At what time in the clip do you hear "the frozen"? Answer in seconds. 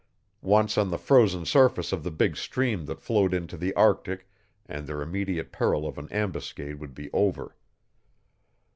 0.89-1.45